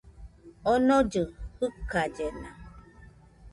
Onollɨ 0.71 1.07
jɨkallena 1.59 2.49